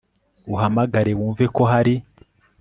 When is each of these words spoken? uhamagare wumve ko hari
uhamagare 0.53 1.11
wumve 1.19 1.45
ko 1.55 1.61
hari 1.71 1.95